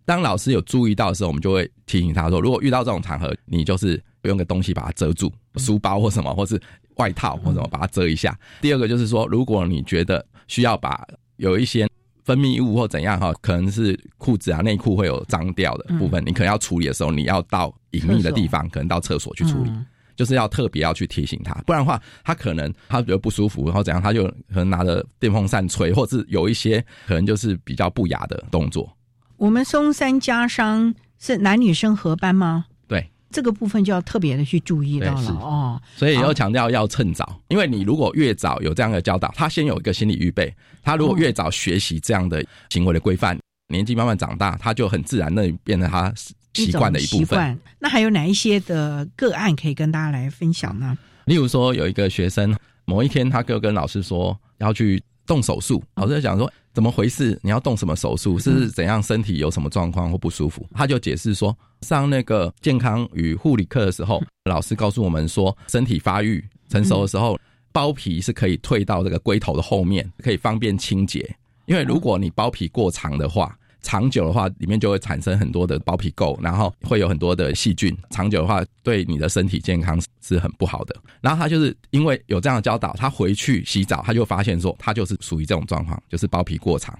[0.05, 6.59] 当老师有注意到的时候，我们就会提醒他说，如果遇到这种场合，你就是用个东西把它遮住，书包或什么，或是。
[6.99, 8.37] 外套或什么把它遮一下。
[8.59, 11.87] 第二个就是说，如果你觉得需要把有一些
[12.25, 19.71] 分泌物或怎样哈，可能是裤子啊、内裤会有脏掉的部分，你可能要处理的时候，你要到隐秘的地方，可能到厕所去处理，
[20.17, 28.91] 就是要特别要去提醒他，不然的话，他可能他觉得不舒服，然后怎样，他就可能拿着电风扇吹，或是有一些可能就是比较不雅的动作。
[29.37, 32.65] 我们松山家商是男女生合班吗？
[33.31, 43.37] 这个部分就要特别的去注意到了哦，所以要强调要趁早，因为你如果越早有这样的教导，他先有一个心理预备，他如果越早学习这样的行为的规范，
[43.67, 46.11] 年纪慢慢长大，他就很自然的变成他
[46.53, 47.59] 习惯的一部分。
[47.77, 50.97] 那还有哪一些的个案可以跟大家来分享呢？
[51.25, 56.51] 例如说，有一个学生某一天，他就跟老师说要去动手术，老师讲说。
[56.79, 57.37] 怎么回事？
[57.43, 58.39] 你要动什么手术？
[58.39, 59.03] 是怎样？
[59.03, 60.65] 身体有什么状况或不舒服？
[60.73, 67.37] 他就解释说，上那个健康与护理课的时候，老师告诉我们说，身体发育成熟的时候，
[67.73, 71.29] 包皮是可以退到这个龟头的后面，可以方便清洁。
[71.65, 77.95] 因为如果你包皮过长的话，长久的话，里面就会产生很多的包皮垢，然后会有很多的细菌。
[78.09, 80.95] 长久的话，对你的身体健康是很不好的。
[81.21, 86.97] 然后他就是因为有这样的教导，他回去洗澡，他就发现说，他就是属于这种状况，就是包皮过长。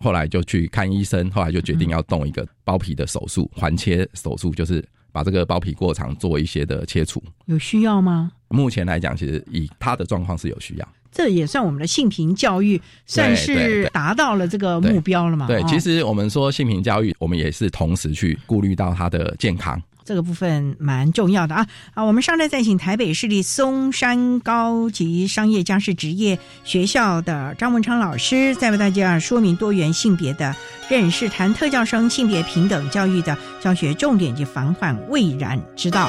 [0.00, 7.20] 后来就去看医生，后来就决定要动一个包皮的手术，环切手术，就是把这个包皮过长做一些的切除。
[7.46, 8.30] 有需要吗？
[8.48, 10.88] 目前来讲，其实以他的状况是有需要。
[11.10, 15.46] 这也算我们的性平教育，算是达到了这个目标了嘛？
[15.46, 21.66] 对，其实我们说性平教育，我们也是同时去顾虑到他的健康，这个部分蛮重要的啊！
[21.94, 30.54] 啊，我们上来再请台北市立松山高级商业家事职业学校的张文昌老师，再为大家说明多元性别的
[30.88, 36.08] 认识，谈特教生性别平等教育的教学重点及防患未然之道。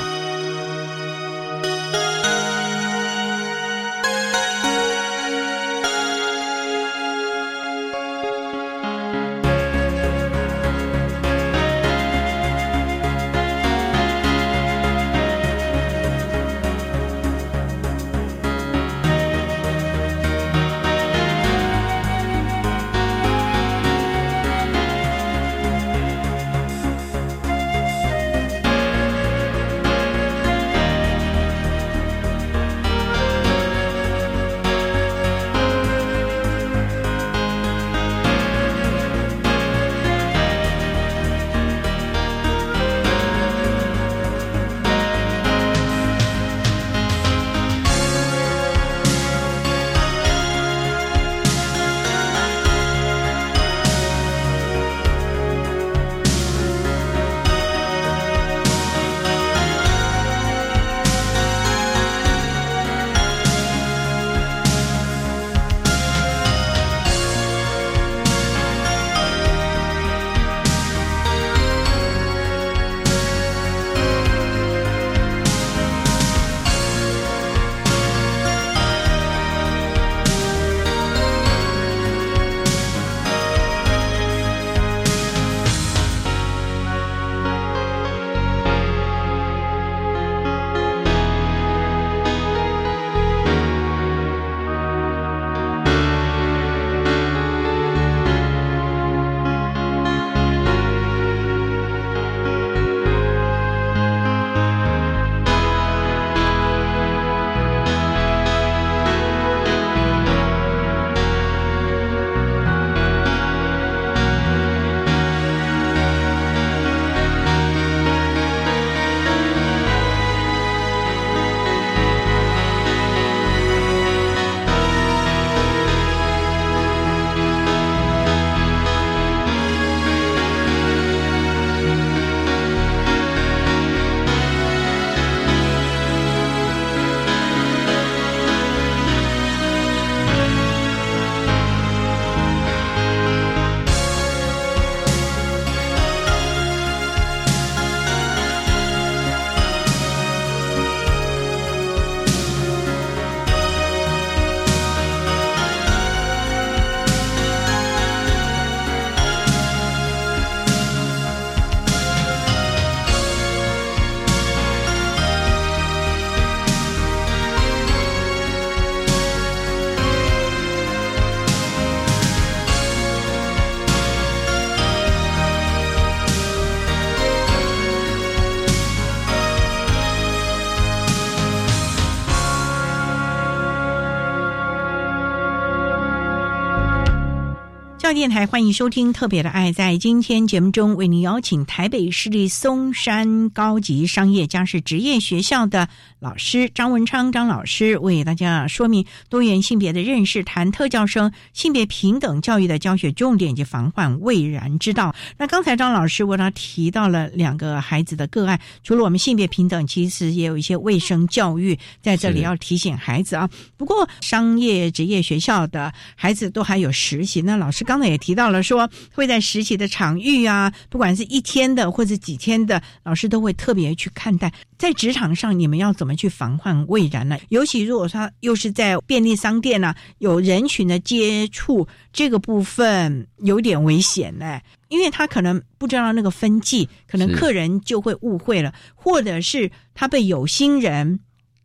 [188.09, 189.71] 到电台，欢迎收听《特别的爱》。
[189.73, 195.87] 在今天节目中，为您邀请台北市立松山高级商业家是职业学校的
[196.19, 205.13] 老师张文昌张老师，为大家说明多元性别的认识，谈特教生性别平等教育的教学重点及防患未然之道。
[205.37, 213.47] 那刚才张老师为他提到了两个孩子的个案，除了我们性别平等，其实也有一些卫生教育在这里要提醒孩子啊。
[213.77, 217.83] 不过商业职业学校的孩子都还有实习，那老师。
[217.83, 224.51] 刚才也提到了，说会在实习的场域啊，不管是一天的或者几天的，老师都会特别去看待。
[224.77, 227.37] 在职场上，你们要怎么去防患未然呢？
[227.49, 241.19] 尤其如果说又是在便利商店呢，有人群的接触，这个部分有点危险呢，因为他可能不知道那个分际，可能客人就会误会了，或者是他被有心人。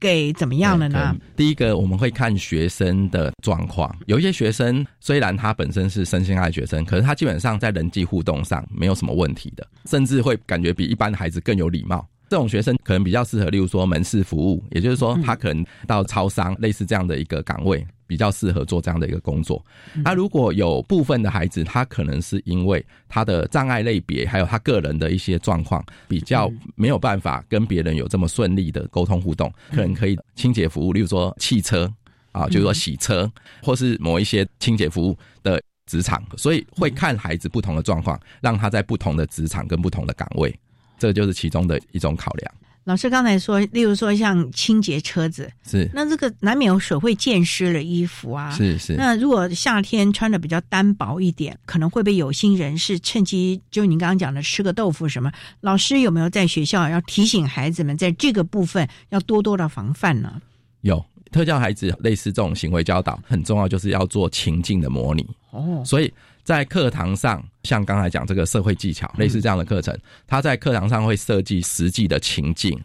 [0.04, 1.16] 给怎么样了呢？
[1.34, 3.90] 第一个，我们会看学生的状况。
[4.04, 12.06] 有一些学生虽然他本身是身心爱学生，可是他基本上在人际互动上没有什么问题的，甚至会感觉比一般的孩子更有礼貌。
[12.28, 17.86] 这种学生可能比较适合，例如说门市服务，也就是说他可能到超商类似这样的一个岗位。
[18.06, 19.64] 比较适合做这样的一个工作。
[20.04, 31.92] 那如果有部分的孩子，他可能是因为他的障碍类别，还有他个人的一些状况，比较没有办法跟别人有这么顺利的沟通互动，可能可以清洁服务，例如说汽车
[32.32, 33.30] 啊，就是说洗车，
[33.62, 36.22] 或是某一些清洁服务的职场。
[36.36, 40.54] 所以会看孩子不同的状况，让他在不同的职场跟不同的岗位，
[40.98, 42.54] 这就是其中的一种考量。
[42.84, 48.94] 老师刚才说，例如说像清洁车子，是那这个难免有水会溅湿了衣服啊，是是。
[48.94, 55.32] 那如果夏天穿的比较单薄一点，可能会被有心人士趁机，就您刚刚讲的吃个豆腐什么。
[55.62, 60.42] 老师有没有在学校要提醒孩子们，在这个部分要多多的防范呢？
[60.82, 66.12] 有特教孩子类似这种行为教导，很重要，就是要做情境的模拟哦，所以。
[66.44, 72.78] 在课堂上，像刚才讲这个社会技巧，类似这样的课程，他在课堂上会设计实际的情境，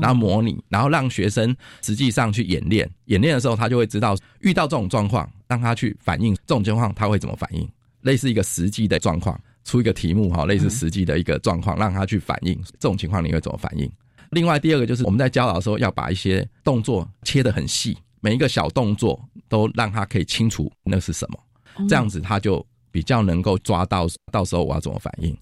[0.00, 2.90] 然后模拟，然后让学生实际上去演练。
[3.06, 7.68] 演练的时候，他就会知道遇到这种状况，让他去反应这种情况，他会怎么反应？
[8.00, 13.88] 类似一个实际的状况，出一个题目哈，类似实际的一个状况，让他去反应这种情况，你会怎么反应？
[14.30, 22.64] 另外，第二个就是我们在教导的时候，要把一些动作切得很细，每一个小动作都让他可以清楚那是什么，这样子他就。
[22.92, 25.36] 比较能够抓到，到时候我要怎么反应？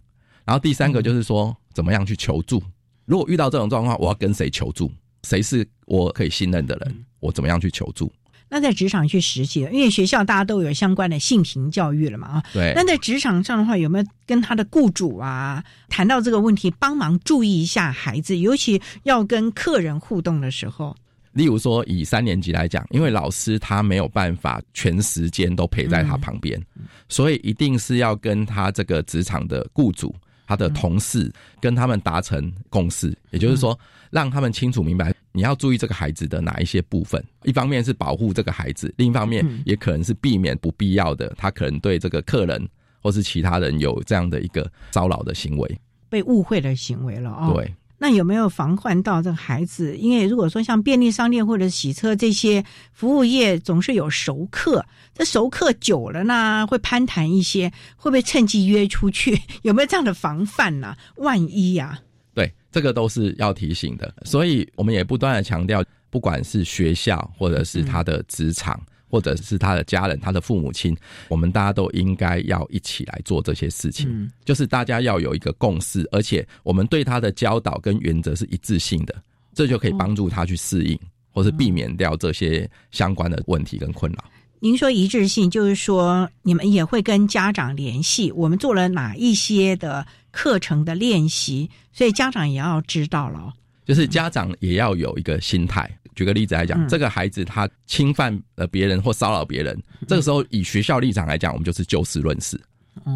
[0.46, 2.62] 然后第三个就是说，怎么样去求助？
[3.05, 4.90] 如果遇到这种状况，我要跟谁求助？
[5.24, 7.05] 谁是我可以信任的人？
[7.18, 8.11] 我怎么样去求助？
[8.48, 12.44] 那在职场去实习，因为学校大家都有相关的性平教育了嘛啊。
[12.53, 12.72] 对。
[12.74, 20.96] 那在职场上的话，有没有跟他的雇主啊谈到这个问题，帮忙注意一下孩子，尤其要跟客人互动的时候？
[21.32, 26.60] 例如说，以三年级来讲，因为老师他没有办法全时间都陪在他旁边，
[27.08, 30.14] 所以一定是要跟他这个职场的雇主、
[30.46, 33.78] 他的同事跟他们达成共识，也就是说，
[34.10, 37.24] 让他们清楚明白你要注意这个孩子的哪一些部分。
[37.44, 42.68] 一方面是保护这个孩子，另一方面也可能是避免不必要的，他可能对这个客人
[43.00, 47.52] 或是其他人有这样的一个骚扰的行为、被误会的行为了啊。
[47.52, 47.72] 对。
[48.03, 49.94] 那有没有防范到这个孩子？
[49.94, 59.38] 因为如果说像便利商店或者洗车这些服务业，总是有熟客，这熟客久了呢，会攀谈一些，会不会趁机约出去？
[59.61, 60.96] 有没有这样的防范呢？
[61.16, 62.01] 万一呀？
[62.32, 64.11] 对，这个都是要提醒的。
[64.24, 68.80] 所以我们也不断的强调，不管是学校或者是他的职场。
[69.11, 70.96] 或者是他的家人、他的父母亲，
[71.28, 74.30] 我们大家都应该要一起来做这些事情。
[74.44, 79.14] 就是大家要有一个共识，而且我们对他的教导跟原则是一致性的，
[79.52, 80.98] 这就可以帮助他去适应，
[81.32, 84.24] 或是避免掉这些相关的问题跟困扰。
[84.61, 93.54] 您说一致性，就是说你们也会跟家长联系，我们做了哪一些的课程的练习，所以家长也要知道了。
[93.84, 95.90] 就是家长也要有一个心态。
[96.14, 102.60] 举个例子来讲，这个孩子他侵犯了别人或骚扰别人，这个时候以学校立场来讲，我们就是就事论事。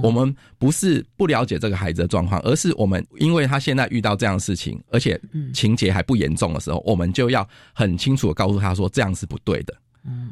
[0.02, 5.20] 我们不是不了解这个孩子的状况，而是我们因为他现在遇到这样的事情，而且
[5.52, 9.74] 情节还不严重的时候，我们就要很清楚的告诉他说这样是不对的。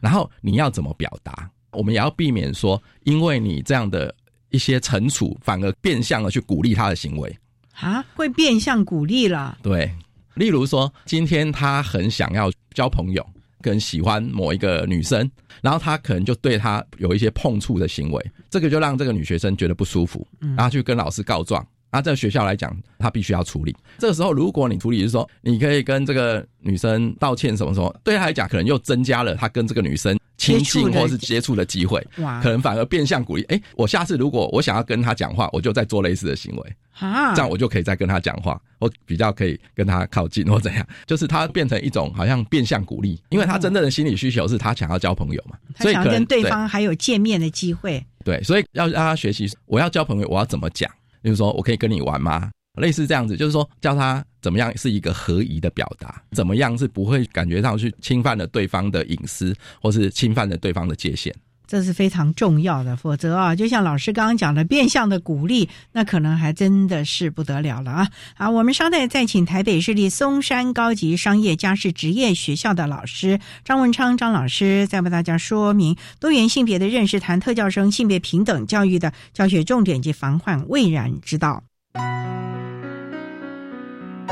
[0.00, 1.50] 然后你要怎么表达？
[1.72, 4.14] 我们也要避免说，因为你这样的
[4.50, 7.38] 一些惩处，反而变相的去鼓励他的行为
[7.74, 9.58] 啊，会变相鼓励了。
[9.62, 9.92] 对。
[10.34, 13.24] 例如说，今天他很想要交朋友，
[13.60, 15.30] 跟喜欢某一个女生，
[15.60, 20.26] 然后他可能就对她有一些碰触的行为，这个就让这个女学生觉得不舒服，
[20.56, 21.66] 然后去跟老师告状。
[21.94, 23.76] 那在学校来讲，他必须要处理。
[23.98, 33.43] 这个时候，如果你处理是说，你可以跟这个女生道歉什么什么，对他来讲，可能又增加了他跟这个女生亲近或是接触的机会，哇可能反而变相鼓励。
[33.45, 40.86] 哎，我下次如果我想要跟他讲话，我就再做类似的行为，啊，这样我就可以再跟他讲话，我比较可以跟他靠近或怎样。
[41.07, 48.05] 就是他变成一种好像变相鼓励，因为他真正的心理需求是他想要交朋友嘛，所以可能对方还有见面的机会。
[48.24, 50.90] 对，所以要让他学习，我要交朋友，我要怎么讲？
[51.20, 52.51] 比如说，我可以跟你玩吗？
[52.80, 61.34] 类似这样子，就是说教他怎么样是一个合宜的表达，怎么样是不会感觉到去侵犯了对方的隐私，或是侵犯了对方的界限。
[61.64, 68.08] 这是非常重要的，否则啊，就像老师刚刚讲的，变相的鼓励，那可能还真的是不得了了啊！
[68.34, 81.62] 好，我们稍待再请台北市立松山高级商业家事职业学校的老师张文昌张老师，再为大家说明多元性别的认识，谈特教生性别平等教育的教学重点及防患未然之道。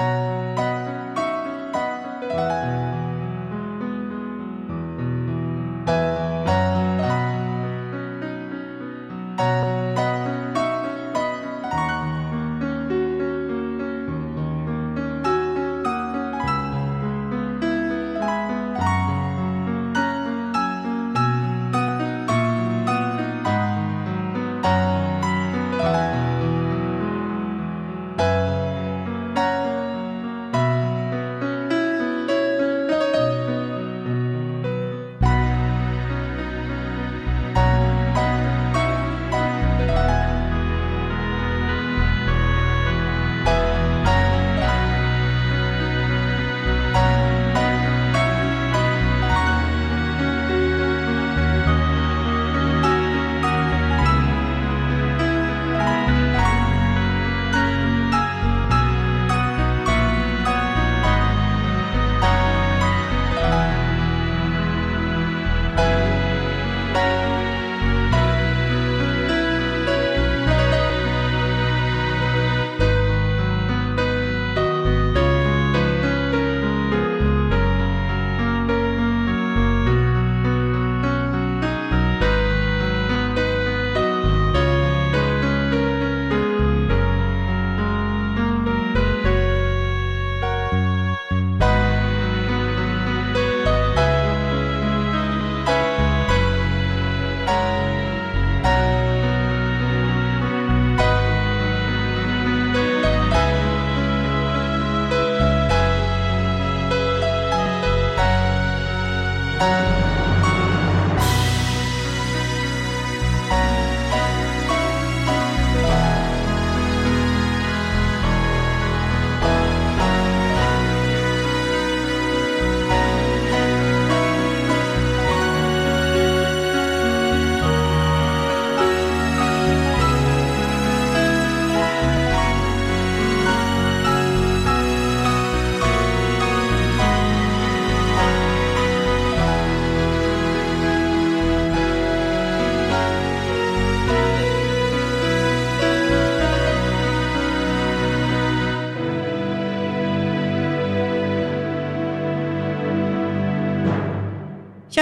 [0.00, 0.49] 中央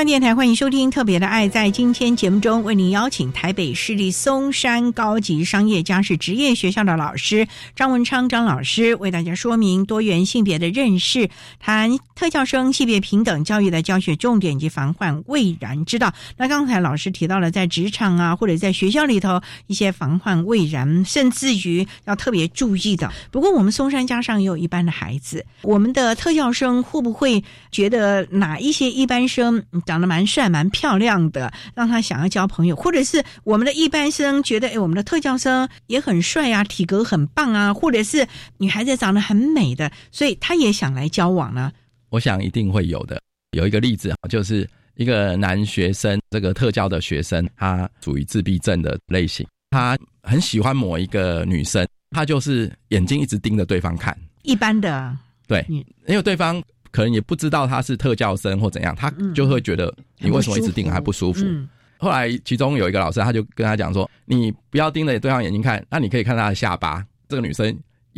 [0.09, 1.47] 电台欢迎收听《特别的爱》。
[1.51, 7.47] 在今天节目中，为您邀请台北市立松山高级商业家事职业学校的老师
[7.77, 11.29] 张文昌张老师，为大家说明多元性别的认识，
[11.61, 16.15] 谈特教生性别平等教育的教学重点及防患未然之道。
[16.39, 23.13] 那刚才老师提到了，在职场啊，或者在学校里头一些防患未然，甚至于要特别注意的。
[23.31, 29.63] 不过，我们松山加上也有一般的孩子，我们的特教生会不会觉得哪一些一般生？
[29.99, 38.24] 长得蛮帅、蛮漂亮的，让他想要交朋友，或者是我们的一般生觉得，哎，我们的特教生也很帅啊，体格很棒啊，或者是
[38.59, 41.72] 女孩子长得很美的，所以他也想来交往呢。
[42.11, 43.20] 我想一定会有的。
[43.57, 54.16] 有一个例子就是一个男学生，这个特教的学生，他属于自闭症的类型，他很喜欢某一个女生，他就是眼睛一直盯着对方看。
[54.42, 55.16] 一般的，
[55.49, 56.62] 对，因为对方。
[56.99, 61.44] 可能也不知道他是特教生或怎样，他就会觉得你为什么一直盯还不舒服。
[61.96, 67.72] 后来其中有一个老师，他就跟他讲说：“你不要盯着对方眼睛看，那你可以看他的下巴。”这个女生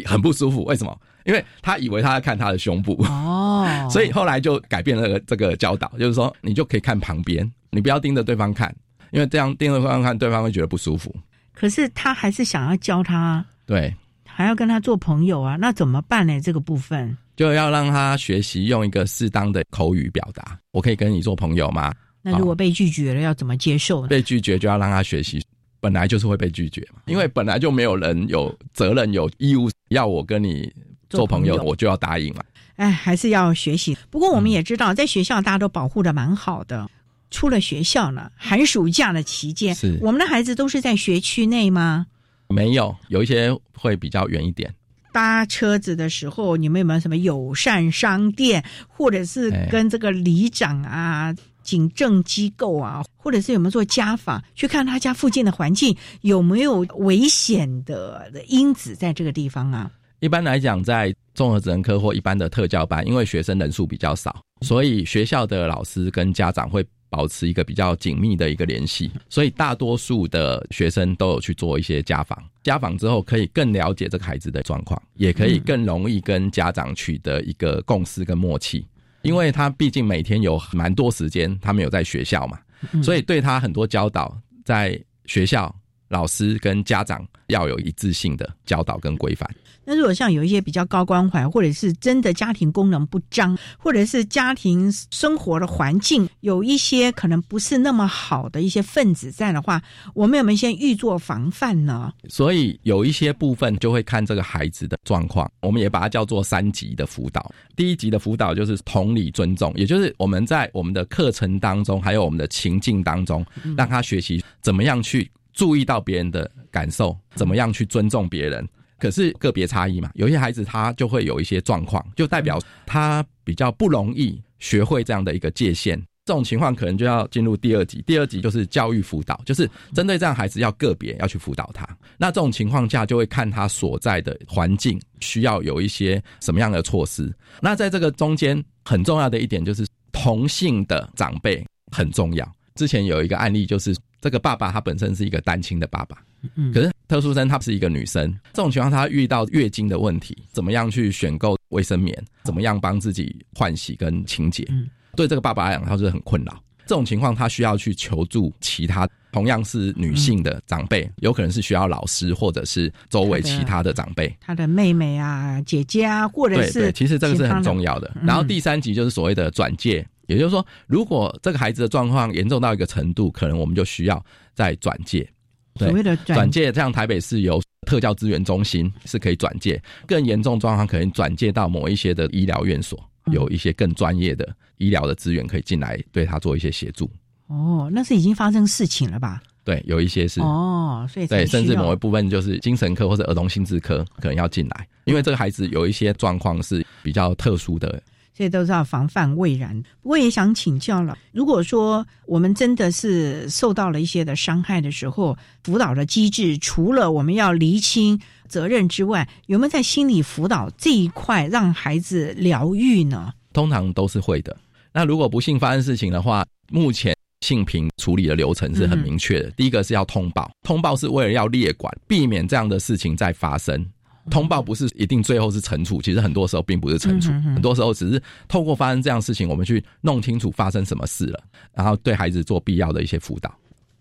[0.06, 0.98] 很不舒服，为什么？
[1.26, 8.74] 因为她以为她在看她的胸部哦， 所以后来就改变了这个教导，就是说你就可以看旁边，你不要盯着对方看，
[9.10, 11.14] 因为这样盯着对方看，对方会觉得不舒服。
[11.52, 13.94] 可是他还是想要教他，对，
[14.26, 16.40] 还要跟他做朋友啊，那怎么办呢？
[16.40, 17.14] 这个部分。
[17.40, 20.60] 就要让他学习用一个适当的口语表达。
[20.72, 21.90] 我可以跟你做朋友吗？
[22.20, 24.08] 那如果被拒绝了，要怎么接受呢？
[24.08, 25.42] 被拒绝就要让他学习，
[25.80, 30.70] 本来就是会被拒绝嘛，因为本来就没有人有责任、有义务要我跟你
[31.08, 32.44] 做朋友，我就要答应嘛。
[32.76, 33.96] 哎，还是要学习。
[34.10, 36.86] 不过我们也知道，在学校大家都保护的蛮好的。
[37.30, 42.04] 出了学校呢，寒暑假的期间，是我们的孩子都是在学区内吗？
[42.50, 44.70] 没有，有一些会比较远一点。
[45.12, 59.90] 搭车子的时候，你们有没有什么友善商店，或者是跟这个里长啊、警政机构啊，或者是有没有做家访，去看他家附近的环境有没有危险的因子在这个地方啊？
[60.20, 66.86] 一般来讲，在综合职能科或一般的特教班，因为学生人数比较少，所以学校的老师跟家长会。
[67.12, 72.40] 保持一个比较紧密的一个联系，所以大多数的学生都有去做一些家访。
[72.62, 78.86] 家访之后，可以更了解这个孩子的状况，也可以更容易跟家长取得一个共识跟默契。
[79.22, 82.60] 因为他毕竟每天有蛮多时间，他没有在学校嘛，
[83.02, 85.74] 所以对他很多教导，在学校
[86.10, 89.48] 老师跟家长要有一致性的教导跟规范。
[89.84, 99.82] 那如果像有一些比较高关怀，或者是真的家庭功能不彰，或者是家庭生活的环境有一些可能不是那么好的一些分子在的话，
[100.14, 102.12] 我们有没有先预做防范呢？
[102.28, 107.50] 所以有一些部分就会看这个孩子的状况，我们也把它叫做三级的辅导。
[107.74, 113.44] 第一级的辅导就是同理尊重，也就是我们在我们的课程当中，还有我们的情境当中，
[113.76, 115.28] 让他学习怎么样去
[115.60, 118.66] 注意到别人的感受，怎么样去尊重别人。
[118.98, 126.02] 可是个别差异嘛，有些孩子他就会有一些状况，就代表他比较不容易学会这样的一个界限。
[126.24, 131.86] 这种情况可能就要进入第二级，第二级就是教育辅导，就是针对这样孩子要个别要去辅导他。
[132.16, 137.30] 那这种情况下就会看他所在的环境需要有一些什么样的措施。
[137.60, 142.50] 那在这个中间很重要的一点就是同性的长辈很重要。
[142.76, 146.18] 之前有一个案例就是这个爸爸他本身是一个单亲的爸爸。
[146.56, 156.62] 嗯，可是特殊生她是一个女生，这种情况她遇到月经的问题，怎么样去选购卫生棉，怎么样帮自己换洗跟清洁，嗯对这个爸爸来讲他是很困扰。
[156.86, 168.10] 这种情况他需要去求助其他同样是女性的长辈，有可能是需要老师或者是周围其他的长辈，他的妹妹啊、姐姐啊，或者是对对，其实这个是很重要的。
[168.22, 174.24] 然后第三集就是所谓的转介，也就是说，如果这个孩子的状况严重到一个程度，可能我们就需要
[174.54, 175.28] 再转介。
[175.76, 182.98] 所谓的转介，像台北市有特教资源中心是可以转介，更严重状况可能转介到某一些的医疗院所，
[183.32, 187.10] 有一些更专业的医疗的资源可以进来对他做一些协助。
[187.48, 189.42] 哦，那是已经发生事情了吧？
[189.64, 198.00] 对，有一些是哦，所以对，甚至某一部分就是精神科或者儿童心智科可能要进来，因为这个孩子有一些状况是比较特殊的。
[198.34, 199.82] 这都是要防范未然。
[200.02, 213.32] 不过也想请教了，如果说我们真的是受到了一些的伤害的时候，辅导的机制除了我们要厘清责任之外，有没有在心理辅导这一块让孩子疗愈呢？
[213.52, 214.56] 通常都是会的。
[214.92, 219.50] 那如果不幸发生事情的话，目前性平处理的流程是很明确的。
[219.52, 223.86] 第一个是要通报，通报是为了要列管，避免这样的事情再发生。
[224.28, 231.42] 通报不是一定最后是惩处，其实很多时候并不是惩处，很多时候只是透过发生这样事情，我们去弄清楚发生什么事了，
[231.72, 233.54] 然后对孩子做必要的一些辅导。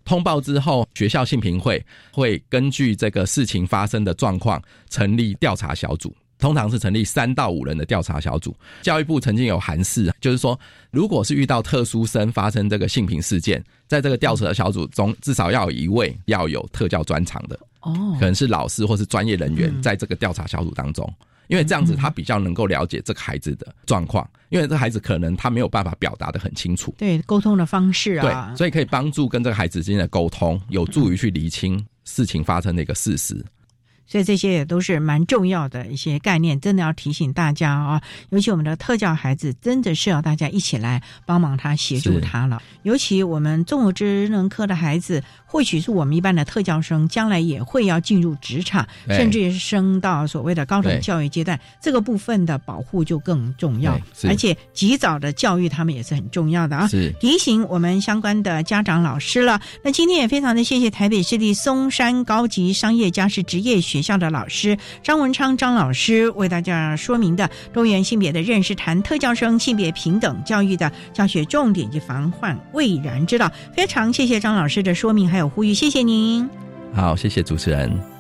[0.04, 4.60] 通报之后，学校性评会会根据这个事情发生的状况
[4.90, 8.56] 成立调查小组，通常是成立三到五人的调查小组。
[8.82, 10.60] 教育部曾经有函示，就是说，
[10.90, 17.60] 如果是遇到特殊生发生这个性平事件，在这个调查小组中，至少要有一位要有特教专长的。
[17.82, 21.10] 哦，可能是老师或是专业人员在这个调查小组当中，
[21.48, 33.42] 因为这样子他比较能够了解这个孩子的状况，因为这孩子可能他没有办法表达的很清楚，对沟通的方式啊，对，所以可以帮助跟这个孩子之间的沟通，有助于去厘清事情发生的一个事实。
[34.10, 38.02] 所以这些也都是蛮重要的一些概念，真的要提醒大家啊！
[38.32, 42.60] 尤其我们的特教孩子，真的是要大家一起来帮忙他、协助他了。
[42.82, 53.96] 尤其我们综合职能科的孩子，或许是我们一般的特教生，将来也会要进入职场，甚至是升到所谓的高等教育阶段，这个部分的保护就更重要。
[54.24, 56.90] 而且及早的教育他们也是很重要的啊！
[57.20, 59.62] 提醒我们相关的家长、老师了。
[59.84, 63.99] 那今天也非常的谢谢台北市立松山高级商业家事职业学。
[64.00, 73.52] 学校的老师张文昌张老师为大家说明的多元性别的认识，谈特教生性别平等教育的教学重点及防患未然之道。
[73.74, 76.50] 非常谢谢张老师的说明还有呼吁，谢谢您。
[76.94, 78.19] 好，谢谢主持人。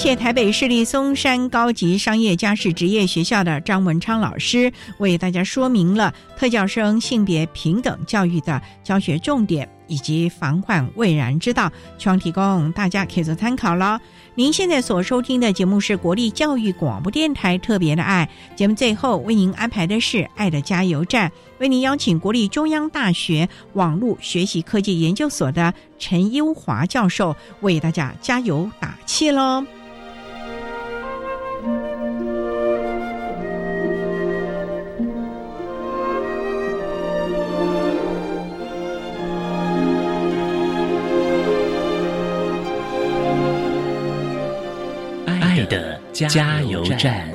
[0.00, 14.00] 谢台北市立松山高级商业家事职业学校的张文昌老师为大家说明了特教生性别平等教育的教学重点以及防患未然之道，希望提供大家可以做参考了。
[14.34, 18.26] 您现在所收听的节目是国立教育广播电台特别的爱
[18.56, 29.62] 节目，最后为您安排的是爱的加油站，为您邀请国立中央大学网络学习科技研究所的陈优华教授为大家加油打气喽。
[45.66, 47.28] 的加油站。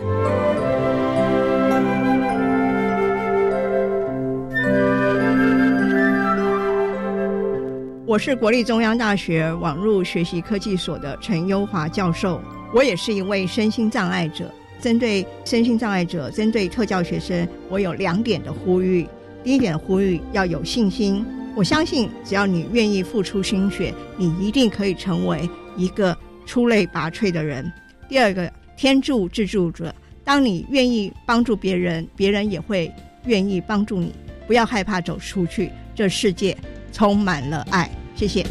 [8.07, 12.41] 我是国立中央大学网络学习科技所的陈优华教授，
[12.73, 14.49] 我也是一位身心障碍者。
[14.79, 19.07] 针对身心障碍者，针对特教学生，我有两点的呼吁。
[19.43, 26.15] 第一点呼吁要有信心，我相信只要你愿意付出心血，你一定可以成为一个
[26.45, 27.71] 出类拔萃的人。
[28.07, 29.93] 第二个，天助自助者，
[30.23, 32.91] 当你愿意帮助别人，别人也会
[33.25, 34.13] 愿意帮助你。
[34.45, 36.55] 不要害怕走出去，这世界
[36.91, 37.89] 充满了爱。
[38.15, 38.45] 谢谢。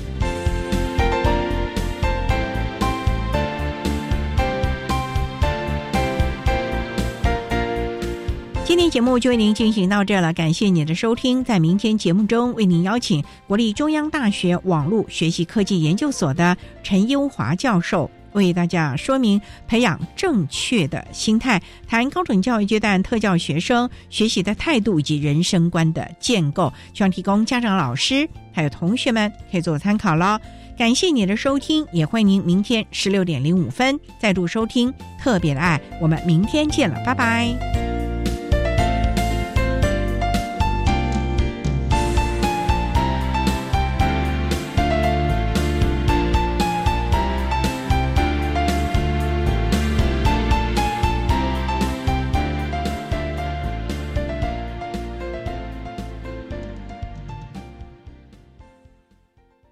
[8.65, 11.45] 今天节目就为您进行到这了，感谢您的收听。
[11.45, 18.11] 在明天节目中，为您邀请国立中央大学网络学习科技研究所的陈优华教授。
[18.35, 30.39] 为大家说明培养正确的心态，谈高等教育阶段特教学生学习的态度以及人生观的建构，希望提供家长、老师还有同学们可以做参考喽。
[30.77, 37.84] 感谢你的收听，也欢迎您明天十六点零五分再度收听特别的爱，我们明天见了，拜拜。